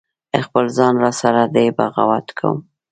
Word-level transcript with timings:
خپل 0.45 0.65
ځان 0.77 0.93
را 1.03 1.11
سره 1.21 1.41
دی 1.55 1.67
بغاوت 1.77 2.27
کوم 2.39 2.57